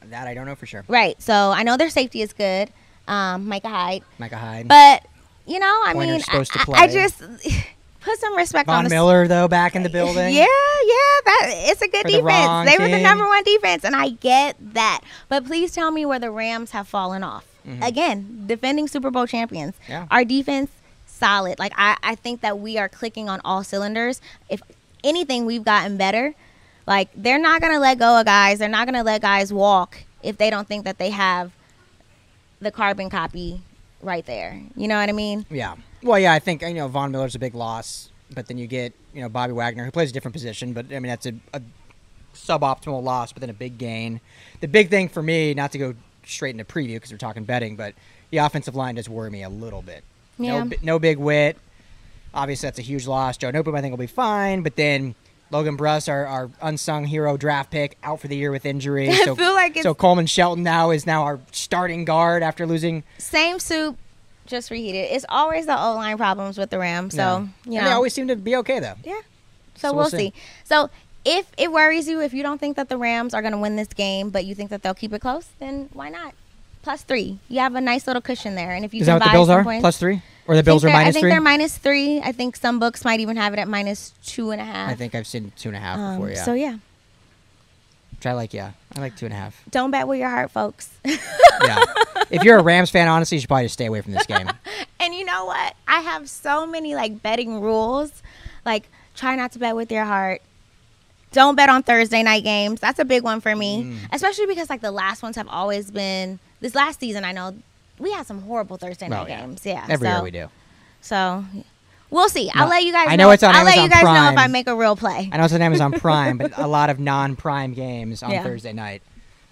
[0.04, 0.84] That I don't know for sure.
[0.88, 1.20] Right.
[1.22, 2.70] So I know their safety is good,
[3.06, 4.66] um, Micah Hyde, Micah Hyde.
[4.68, 5.04] but
[5.48, 6.78] you know, I Poyer's mean, supposed to I, play.
[6.78, 7.20] I just
[8.00, 10.34] put some respect on Von the Miller though back in the building.
[10.34, 12.70] Yeah, yeah, that it's a good For the defense.
[12.70, 15.00] They were the number one defense, and I get that.
[15.28, 17.44] But please tell me where the Rams have fallen off.
[17.82, 19.74] Again, defending Super Bowl champions.
[19.82, 19.92] Mm-hmm.
[19.92, 20.06] Yeah.
[20.10, 20.70] Our defense
[21.06, 21.58] solid.
[21.58, 24.20] Like I, I think that we are clicking on all cylinders.
[24.48, 24.62] If
[25.04, 26.34] anything, we've gotten better.
[26.86, 28.58] Like they're not gonna let go of guys.
[28.58, 31.52] They're not gonna let guys walk if they don't think that they have
[32.60, 33.60] the carbon copy
[34.02, 34.60] right there.
[34.76, 35.46] You know what I mean?
[35.50, 35.74] Yeah.
[36.02, 38.92] Well, yeah, I think you know Von Miller's a big loss, but then you get
[39.12, 41.62] you know Bobby Wagner who plays a different position, but I mean that's a, a
[42.34, 44.20] suboptimal loss, but then a big gain.
[44.60, 47.76] The big thing for me, not to go straight into preview because we're talking betting,
[47.76, 47.94] but
[48.30, 50.04] the offensive line does worry me a little bit.
[50.38, 50.64] Yeah.
[50.64, 51.56] No, no big wit.
[52.34, 53.36] Obviously, that's a huge loss.
[53.36, 55.14] Joe Noteboom, I think, will be fine, but then
[55.50, 59.08] Logan Bruss, our, our unsung hero draft pick, out for the year with injury.
[59.10, 62.66] I So, feel like it's so Coleman Shelton now is now our starting guard after
[62.66, 63.02] losing.
[63.18, 63.96] same soup,
[64.46, 65.08] just reheated.
[65.10, 67.14] It's always the O line problems with the Rams.
[67.14, 67.70] So Yeah.
[67.72, 68.94] you know, they always seem to be okay though.
[69.04, 69.20] yeah.
[69.74, 70.16] So So, we'll see.
[70.16, 70.32] see.
[70.64, 70.90] So
[71.24, 73.76] if it worries you, if you don't think that the Rams are going to win
[73.76, 76.34] this game, but you think that they'll keep it close, then why not?
[76.82, 77.38] Plus three.
[77.48, 79.36] You have a nice little cushion there, and if you Is can that what the
[79.36, 79.62] Bills are?
[79.64, 81.30] points, Plus three, or the Bills are minus I think three?
[81.30, 82.20] they're minus three.
[82.20, 84.90] I think some books might even have it at minus two and a half.
[84.90, 86.30] I think I've seen two and a half Um, before.
[86.30, 86.42] Yeah.
[86.42, 86.78] So yeah,
[88.16, 88.52] Which I like.
[88.52, 89.62] Yeah, I like two and a half.
[89.70, 90.90] don't bet with your heart, folks.
[91.60, 91.84] Yeah.
[92.30, 94.48] if you're a Rams fan, honestly, you should probably just stay away from this game.
[95.00, 95.74] And you know what?
[95.86, 98.10] I have so many like betting rules.
[98.66, 100.42] Like try not to bet with your heart.
[101.32, 102.80] Don't bet on Thursday night games.
[102.80, 103.84] That's a big one for me.
[103.84, 103.96] Mm.
[104.12, 107.54] Especially because like the last ones have always been this last season I know
[107.98, 109.40] we had some horrible Thursday Oh, night yeah.
[109.40, 109.64] games.
[109.66, 109.86] Yeah.
[109.88, 110.48] Every so, year we do.
[111.00, 111.44] So
[112.10, 112.50] we'll see.
[112.54, 113.24] I'll No, let you guys I know.
[113.26, 115.28] know it's on I'll let you guys know if I make a real play.
[115.32, 118.42] I know it's on Amazon Prime, but a lot of non-prime games on Yeah.
[118.42, 119.02] Thursday night.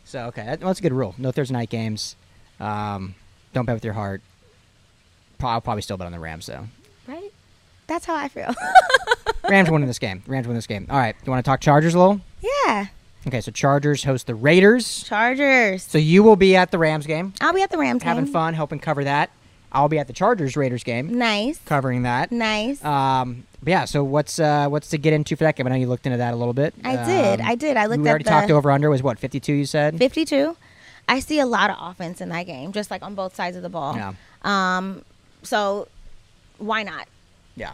[0.04, 1.14] So okay, that, well, that's a good rule.
[1.18, 2.16] No Thursday night games.
[2.60, 3.14] Um,
[3.52, 4.22] don't bet with your heart.
[5.40, 6.66] I'll probably still bet on the Rams though.
[7.06, 7.32] Right?
[7.86, 8.54] That's how I feel.
[9.48, 10.22] Rams winning this game.
[10.26, 10.86] Rams win this game.
[10.90, 11.14] All right.
[11.24, 12.20] You want to talk Chargers a little?
[12.66, 12.86] yeah.
[13.26, 15.02] Okay, so Chargers host the Raiders.
[15.02, 15.82] Chargers.
[15.82, 18.08] So you will be at the Rams game, I'll be at the Rams game.
[18.08, 18.32] having game.
[18.32, 19.30] fun, helping cover that.
[19.72, 21.58] I'll be at the Chargers Raiders game, Nice.
[21.66, 22.30] covering that.
[22.32, 22.82] Nice.
[22.84, 23.84] Um, but yeah.
[23.84, 25.66] So what's uh, what's to get into for that game?
[25.66, 26.72] I know you looked into that a little bit.
[26.84, 27.40] I did.
[27.40, 27.76] Um, I did.
[27.76, 30.56] I looked we already the talked over under was what 52 you said 52.
[31.08, 33.62] I see a lot of offense in that game, just like on both sides of
[33.62, 33.96] the ball.
[33.96, 35.02] yeah Um,
[35.42, 35.88] so
[36.58, 37.08] why not?
[37.56, 37.72] yeah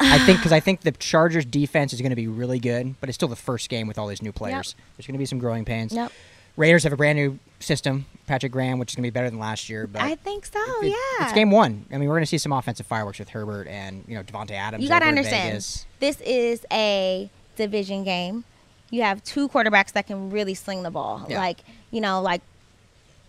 [0.00, 3.08] I think because I think the Chargers defense is going to be really good, but
[3.08, 4.74] it's still the first game with all these new players.
[4.96, 5.92] There's going to be some growing pains.
[5.92, 6.12] Nope.
[6.56, 9.38] Raiders have a brand new system, Patrick Graham, which is going to be better than
[9.38, 9.86] last year.
[9.86, 10.58] But I think so.
[10.82, 11.24] it- yeah.
[11.24, 11.86] it's game one.
[11.92, 14.50] I mean, we're going to see some offensive fireworks with Herbert and you know Davante
[14.52, 14.82] Adams.
[14.82, 15.54] You got to understand.
[16.00, 18.44] This is a division game.
[18.90, 21.26] You have two quarterbacks that can really sling the ball.
[21.28, 21.38] Yeah.
[21.38, 21.58] Like
[21.92, 22.40] you know, like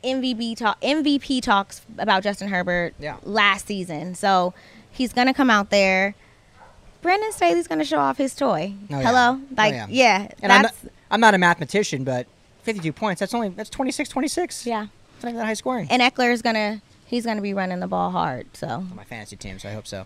[0.03, 0.79] MVP talk.
[0.81, 3.17] MVP talks about Justin Herbert Yeah.
[3.23, 4.15] last season.
[4.15, 4.53] So
[4.91, 6.15] he's gonna come out there.
[7.01, 8.73] Brandon Staley's gonna show off his toy.
[8.91, 9.01] Oh, yeah.
[9.01, 9.87] Hello, Oh, like yeah.
[9.89, 10.75] yeah, And I'm not,
[11.11, 12.27] I'm not a mathematician, but
[12.63, 13.19] 52 points.
[13.19, 14.65] That's only that's 26, 26.
[14.65, 14.87] yeah.
[15.15, 15.87] It's not even that high scoring.
[15.89, 18.47] And Ekeler is gonna he's gonna be running the ball hard.
[18.55, 20.05] So on my fantasy team, so I hope so.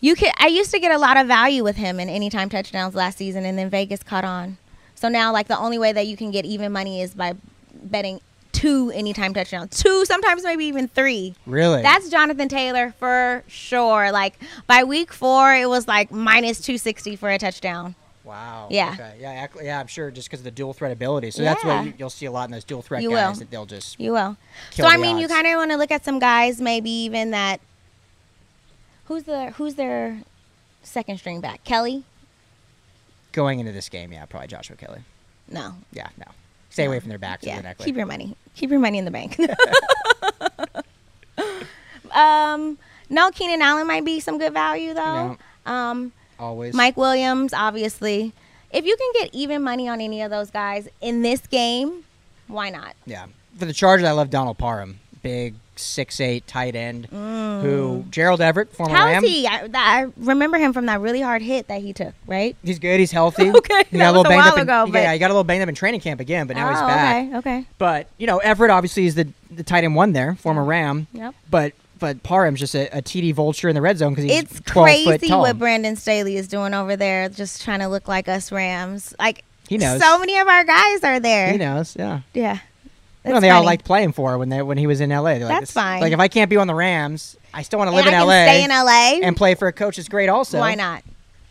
[0.00, 0.32] you can.
[0.38, 3.44] I used to get a lot of value with him in anytime touchdowns last season,
[3.44, 4.58] and then Vegas caught on.
[4.94, 7.34] So now, like the only way that you can get even money is by
[7.74, 8.20] betting
[8.56, 11.34] two anytime touchdowns, two sometimes maybe even three.
[11.46, 11.82] Really?
[11.82, 14.10] That's Jonathan Taylor for sure.
[14.12, 17.94] Like by week four, it was like minus two sixty for a touchdown.
[18.24, 18.68] wow.
[18.70, 18.92] Yeah.
[18.94, 19.14] Okay.
[19.20, 19.46] Yeah.
[19.62, 19.80] Yeah.
[19.80, 21.30] I'm sure just because of the dual threat ability.
[21.30, 23.38] So that's what you, you'll see a lot in those dual threat You guys will.
[23.40, 24.36] that they'll just You will.
[24.72, 27.60] So I mean, you kind of want to look at some guys, maybe even that.
[29.04, 30.22] Who's the who's their
[30.82, 31.62] second string back?
[31.64, 32.04] Kelley?
[33.32, 34.12] going into this game.
[34.14, 35.00] Yeah, probably Joshua Kelley.
[35.46, 35.74] No.
[35.92, 36.08] Yeah.
[36.16, 36.24] No.
[36.76, 37.42] Stay away from their backs.
[37.42, 37.62] Yeah.
[37.62, 37.72] Yeah.
[37.72, 38.36] Keep your money.
[38.54, 39.40] Keep your money in the bank.
[42.14, 42.76] um,
[43.08, 45.38] no, Keenan Allen might be some good value though.
[45.64, 46.74] Um, Always.
[46.74, 48.34] Mike Williams, obviously.
[48.70, 52.04] If you can get even money on any of those guys in this game,
[52.46, 52.94] why not?
[53.06, 53.24] Yeah.
[53.56, 57.06] For the Chargers, I love Donald Parham, big six eight tight end.
[57.06, 59.22] Who Gerald Everett, former How's Ram.
[59.22, 59.26] Mm.
[59.26, 59.46] he?
[59.46, 62.56] I, I remember him from that really hard hit that he took, right?
[62.62, 63.00] He's good.
[63.00, 63.50] He's healthy.
[63.56, 64.56] Okay, He got a little a banged up.
[64.56, 66.20] in- ago, he got- but- yeah, he got a little banged up in training camp
[66.20, 67.26] again, but now he's oh, back.
[67.26, 67.66] okay, okay.
[67.78, 71.06] But you know, Everett obviously is the the tight end one there, former Ram.
[71.12, 71.34] Yep.
[71.50, 74.60] But but Parham's just a, a TD vulture in the red zone because he's It's
[74.60, 75.40] 12 foot crazy tall.
[75.40, 79.14] what Brandon Staley is doing over there, just trying to look like us Rams.
[79.18, 79.98] Like He knows.
[80.00, 81.50] so many of our guys are there.
[81.52, 81.96] he knows.
[81.98, 82.20] Yeah.
[82.34, 82.58] Yeah.
[83.26, 83.66] You know, they all funny.
[83.66, 85.22] liked playing for when they when he was in LA.
[85.34, 86.00] They're like, That's fine.
[86.00, 88.44] Like if I can't be on the Rams, I still want to live in LA
[88.44, 89.26] stay in LA.
[89.26, 90.28] and play for a coach is great.
[90.28, 91.02] Also, Why not?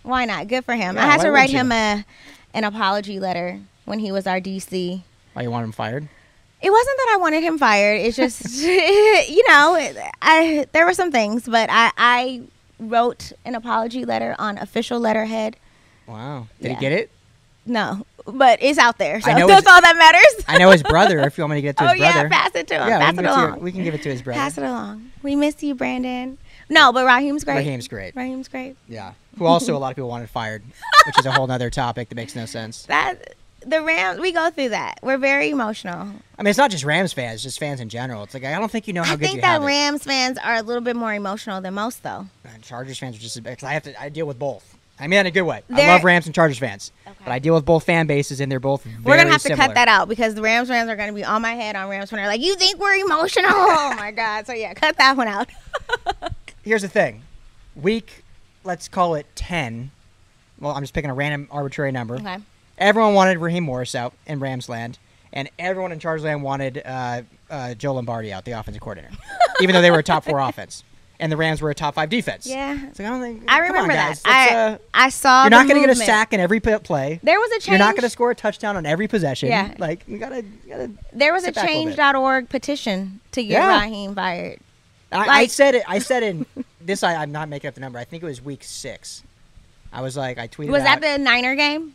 [0.04, 0.48] Why not?
[0.48, 0.96] Good for him.
[0.96, 2.06] Yeah, I had to write him a
[2.54, 5.02] an apology letter when he was our DC.
[5.34, 6.08] Why you want him fired?
[6.62, 8.00] It wasn't that I wanted him fired.
[8.02, 9.78] It's just you know,
[10.22, 12.42] I there were some things, but I I
[12.80, 15.58] wrote an apology letter on official letterhead.
[16.08, 16.48] Wow.
[16.62, 16.74] Did Yeah.
[16.76, 17.12] he get it?
[17.65, 19.19] No, but it's out there.
[19.21, 20.45] So that's it's- all that matters.
[20.47, 21.19] I know his brother.
[21.21, 22.88] If you want me to get it to oh his yeah, pass it to him.
[22.88, 23.60] yeah, pass it can give it to, along.
[23.62, 24.39] we can give it to his brother.
[24.39, 25.12] Pass it along.
[25.23, 26.38] We miss you, Brandon.
[26.69, 27.58] No, but Raheem's great.
[27.58, 28.15] Raheem's great.
[28.15, 28.75] Raheem's great.
[28.88, 29.13] Yeah.
[29.38, 30.63] Who also a lot of people wanted fired,
[31.06, 32.86] which is a whole other topic that makes no sense.
[32.88, 33.36] That
[33.67, 34.99] the Rams, we go through that.
[35.01, 36.08] We're very emotional.
[36.38, 38.21] I mean, it's not just Rams fans, just fans in general.
[38.23, 39.30] It's like I don't think you know how I good you have.
[39.30, 39.65] I think that have it.
[39.65, 42.28] Rams fans are a little bit more emotional than most, though.
[42.45, 43.99] And Chargers fans are just because I have to.
[43.99, 44.75] I deal with both.
[44.99, 45.62] I mean, in a good way.
[45.69, 47.15] I They're- love Rams and Chargers fans, Okay.
[47.25, 48.84] but I deal with both fan bases, and they're both.
[48.84, 51.23] Very We're gonna have to cut that out because the Rams fans are gonna be
[51.23, 52.25] on my head on Rams Twitter.
[52.27, 53.49] Like, you think we're emotional?
[53.53, 54.47] oh my god!
[54.47, 55.49] So yeah, cut that one out.
[56.63, 57.23] Here's the thing,
[57.75, 58.23] week,
[58.63, 59.91] let's call it ten.
[60.60, 62.15] Well, I'm just picking a random arbitrary number.
[62.15, 62.38] Okay.
[62.77, 64.97] Everyone wanted Raheem Morris out in Rams land,
[65.34, 69.13] and everyone in Chargers land wanted uh, uh, Joe Lombardi out, the offensive coordinator,
[69.62, 70.84] even though they were a top four offense,
[71.19, 72.45] and the Rams were a top five defense.
[72.45, 72.73] Yeah.
[72.73, 73.43] Like, I don't think.
[73.47, 74.21] I come on, remember that.
[74.25, 75.43] I uh, I saw.
[75.43, 77.19] you're not going to get a sack in every play.
[77.23, 77.67] There was a change.
[77.67, 79.49] You're not going to score a touchdown on every possession.
[79.49, 79.73] Yeah.
[79.78, 80.91] Like you gotta, you gotta.
[81.13, 83.82] There was a change.org petition to get Yeah.
[83.82, 84.60] Raheem fired.
[85.12, 85.84] I, I said it.
[85.88, 86.45] I said in
[86.82, 87.04] this.
[87.04, 87.99] I, I'm not making up the number.
[87.99, 89.23] I think it was week six.
[89.93, 90.69] I was like, I tweeted.
[90.69, 91.93] Was out, that the Niner game?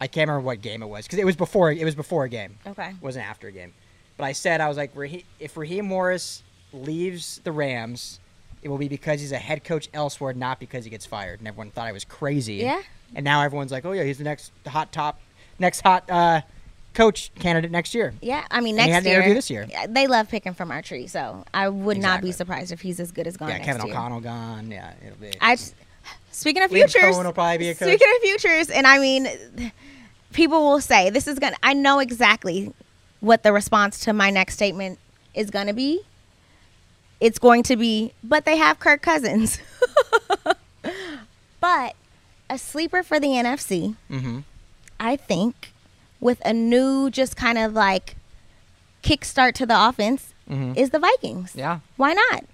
[0.00, 1.70] I can't remember what game it was because it was before.
[1.70, 2.58] It was before a game.
[2.66, 2.90] Okay.
[2.90, 3.72] It wasn't after a game.
[4.16, 6.42] But I said I was like, Rahe- if Raheem Morris
[6.76, 8.20] leaves the Rams,
[8.62, 11.40] it will be because he's a head coach elsewhere, not because he gets fired.
[11.40, 12.54] And everyone thought I was crazy.
[12.54, 12.82] Yeah.
[13.14, 15.20] And now everyone's like, oh yeah, he's the next hot top,
[15.58, 16.40] next hot uh,
[16.94, 18.14] coach candidate next year.
[18.20, 19.20] Yeah, I mean And he next had year.
[19.20, 19.68] interview this year.
[19.88, 23.12] They love picking from our tree, so I would not be surprised if he's as
[23.12, 23.94] good as gone yeah, next Kevin year.
[23.94, 24.70] O'Connell gone.
[24.70, 25.32] Yeah, it'll be.
[25.40, 25.74] I just,
[26.32, 27.88] speaking of Liam futures, will probably be a coach.
[27.88, 29.28] speaking of futures, and I mean,
[30.32, 31.56] people will say this is gonna.
[31.62, 32.72] I know exactly
[33.20, 34.98] what the response to my next statement
[35.34, 36.00] is gonna be.
[37.20, 39.58] It's going to be, but they have Kirk Cousins.
[41.60, 41.94] but
[42.50, 44.40] a sleeper for the NFC, mm-hmm.
[45.00, 45.72] I think,
[46.20, 48.16] with a new, just kind of like
[49.02, 50.76] kickstart to the offense, Mhm.
[50.76, 51.52] is the Vikings.
[51.56, 51.80] Yeah.
[51.96, 52.44] Why not?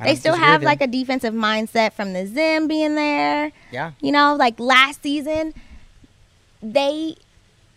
[0.00, 3.52] I They still have like a defensive mindset from the Zim being there.
[3.70, 3.92] Yeah.
[4.00, 5.54] You know, like last season,
[6.62, 7.16] they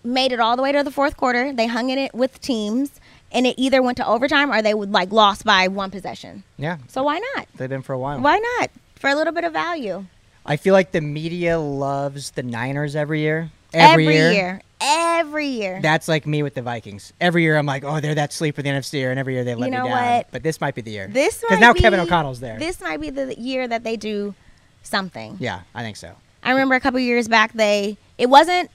[0.04, 1.54] made it all the way to the fourth quarter.
[1.54, 3.00] They hung in it with teams,
[3.36, 6.44] and it either went to overtime or they would like lost by one possession.
[6.58, 6.78] Yeah.
[6.88, 7.48] So why not?
[7.56, 8.20] They've been for a while.
[8.20, 8.72] Why not?
[8.96, 10.06] For a little bit of value.
[10.46, 13.52] I feel like the media loves the Niners every year.
[13.74, 14.62] Every, year.
[14.80, 15.82] Every year.
[15.82, 17.12] That's like me with the Vikings.
[17.20, 19.54] Every year I'm like, oh, they're that sleeper the NFC year, and every year they
[19.54, 20.16] let You know me down.
[20.18, 20.28] what?
[20.32, 21.08] But this might be the year.
[21.08, 22.58] this because now be, Kevin O'Connell's there.
[22.58, 24.34] This might be the year that they do
[24.84, 25.36] something.
[25.40, 26.14] yeah, I think so.
[26.42, 28.70] I remember a couple years back they it wasn't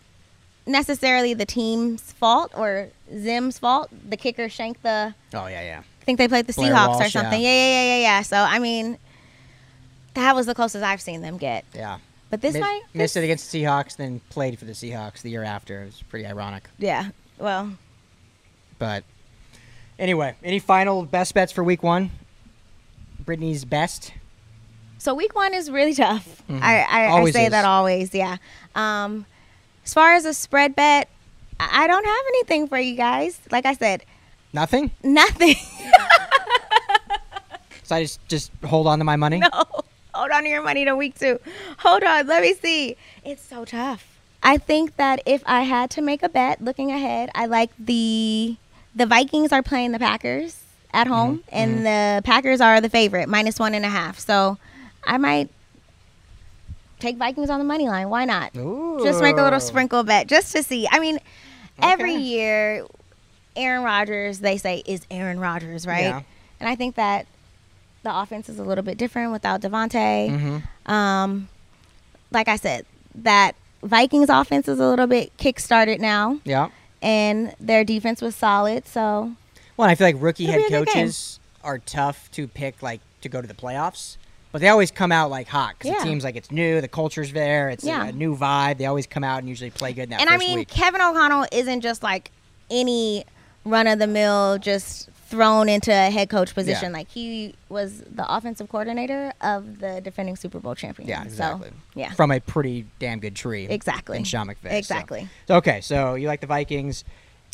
[0.66, 3.90] necessarily the team's fault or Zim's fault.
[4.08, 5.82] The kicker shanked the Oh yeah, yeah.
[6.00, 7.40] I think they played the Blair Seahawks or something.
[7.40, 7.48] Yeah.
[7.48, 8.22] yeah, yeah, yeah, yeah.
[8.22, 8.98] So I mean
[10.14, 11.64] that was the closest I've seen them get.
[11.74, 11.98] Yeah.
[12.30, 15.30] But this Mi- might missed it against the Seahawks, then played for the Seahawks the
[15.30, 15.82] year after.
[15.82, 16.68] It was pretty ironic.
[16.78, 17.10] Yeah.
[17.38, 17.72] Well,
[18.78, 19.04] But
[19.98, 22.10] anyway, any final best bets for week one?
[23.24, 24.12] Brittany's best.
[24.98, 26.42] so week one is really tough.
[26.48, 26.60] Mhm.
[26.62, 27.50] I, I, I say is.
[27.50, 28.36] that always, yeah.
[28.74, 29.26] Um
[29.90, 31.08] as far as a spread bet,
[31.58, 33.40] I don't have anything for you guys.
[33.50, 34.04] Like I said,
[34.52, 34.92] Nothing.
[35.02, 35.56] nothing.
[37.82, 39.40] So I just just hold on to my money.
[39.52, 39.64] No.
[40.14, 41.40] Hold on to your money to week two.
[41.78, 42.28] Hold on.
[42.28, 42.96] Let me see.
[43.24, 44.20] It's so tough.
[44.44, 48.56] I think that if I had to make a bet looking ahead, I like the
[48.94, 51.48] the Vikings are playing the Packers at home mm-hmm.
[51.50, 51.82] and mm-hmm.
[51.82, 54.20] the Packers are the favorite, minus one and a half.
[54.20, 54.56] So
[55.02, 55.50] I might
[57.00, 58.08] take Vikings on the money line.
[58.10, 58.52] Why not?
[59.02, 60.86] Just make a little sprinkle bet just to see.
[60.90, 61.18] I mean,
[61.82, 62.84] every year
[63.56, 66.04] Aaron Rodgers, they say, is Aaron Rodgers, right?
[66.04, 66.22] Yeah.
[66.60, 67.26] And I think that
[68.02, 70.62] the offense is a little bit different without Davante.
[70.86, 70.90] Mhm.
[70.90, 71.48] Um,
[72.30, 72.86] like I said,
[73.16, 76.68] that Vikings offense is a little bit kick-started now, Yeah.
[77.02, 78.86] and their defense was solid.
[78.86, 79.32] So
[79.76, 80.94] Well, I feel like rookie It'll head be a good game.
[81.06, 84.16] coaches are tough to pick, like to go to the playoffs.
[84.52, 85.98] But they always come out like hot because Yeah.
[86.02, 88.06] the team's like it's new, the culture's there, it's a- Yeah.
[88.06, 88.78] a, new vibe.
[88.78, 90.68] They always come out and usually play good in that and I mean, week.
[90.68, 92.32] Kevin O'Connell isn't just like
[92.70, 93.24] any
[93.64, 96.90] run-of-the-mill, just thrown into a head coach position.
[96.90, 96.98] Yeah.
[96.98, 101.08] Like he was the offensive coordinator of the defending Super Bowl champion.
[101.08, 101.68] Yeah, exactly.
[101.68, 103.66] So, yeah, From a pretty damn good tree.
[103.68, 104.16] exactly.
[104.16, 104.72] In Sean McVay.
[104.72, 105.28] Exactly.
[105.46, 107.04] So, okay, so you like the Vikings.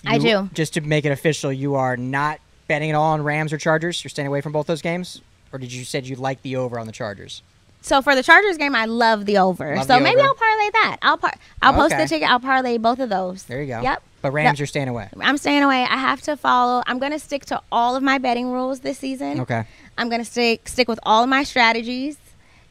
[0.06, 0.48] I do.
[0.54, 4.02] Just to make it official, you are not betting at all on Rams or Chargers.
[4.02, 5.20] You're staying away from both those games,
[5.56, 7.42] or did you said you like the over on the Chargers?
[7.80, 9.74] So for the Chargers game, I love the over.
[9.76, 10.28] Love so the maybe over.
[10.28, 10.96] I'll parlay that.
[11.02, 12.28] I'll par- I'll post the ticket.
[12.28, 13.44] I'll parlay both of those.
[13.44, 13.80] There you go.
[13.80, 14.02] Yep.
[14.22, 15.08] But Rams, The- you're staying away.
[15.20, 15.82] I'm staying away.
[15.82, 16.82] I have to follow.
[16.86, 19.40] I'm gonna stick to all of my betting rules this season.
[19.40, 19.64] Okay.
[19.96, 22.18] I'm gonna stick stick with all of my strategies,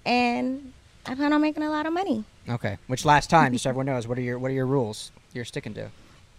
[0.05, 0.73] and
[1.05, 2.23] I plan on making a lot of money.
[2.49, 2.77] Okay.
[2.87, 5.45] Which last time, just so everyone knows, what are your what are your rules you're
[5.45, 5.89] sticking to?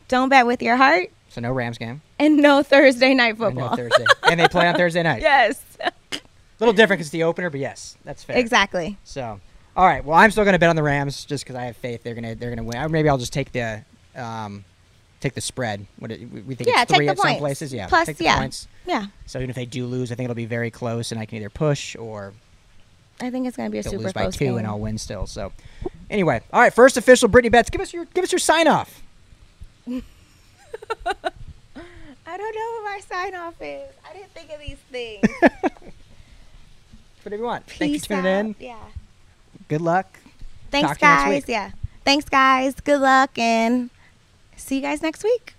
[0.08, 2.00] Don't bet with your heart, So no Rams game.
[2.20, 3.76] and no Thursday night And no football.
[3.76, 4.04] Thursday.
[4.22, 5.20] and they play on Thursday night.
[5.22, 5.60] yes,
[6.58, 8.36] little different because it's the opener, but yes, that's fair.
[8.36, 8.96] exactly.
[9.04, 9.40] So,
[9.76, 10.04] all right.
[10.04, 12.14] Well, I'm still going to bet on the Rams just because I have faith they're
[12.14, 12.76] gonna they're gonna win.
[12.78, 13.84] Or maybe I'll just take the
[14.14, 14.64] um,
[15.20, 15.86] take the spread.
[15.98, 17.72] What it, we think Yeah, it's three at some places.
[17.72, 18.38] Yeah, Plus, take the yeah.
[18.38, 18.68] points.
[18.86, 21.26] Yeah, So even if they do lose, I think it'll be very close, and I
[21.26, 22.32] can either push or
[23.20, 24.58] I think it's gonna be a super lose by close two, game.
[24.58, 25.26] and I'll win still.
[25.26, 25.52] So,
[26.10, 26.72] anyway, all right.
[26.72, 27.70] First official Brittany bets.
[27.70, 29.02] Give us your give us your sign off.
[29.88, 30.02] I
[32.36, 33.88] don't know what my sign off is.
[34.08, 35.26] I didn't think of these things.
[37.26, 37.66] Whatever you want.
[37.66, 38.38] Peace for tuning out.
[38.38, 38.54] in.
[38.60, 38.76] Yeah.
[39.66, 40.16] Good luck.
[40.70, 41.48] Thanks, talk to you next guys.
[41.48, 41.70] Yeah.
[42.04, 42.74] Thanks, guys.
[42.76, 43.90] Good luck and
[44.54, 45.55] see you guys next week.